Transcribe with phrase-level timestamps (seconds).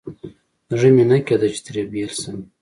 [0.79, 2.39] زړه مې نه کېده چې ترې بېل شم.